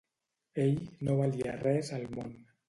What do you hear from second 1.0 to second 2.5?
no valia res al món.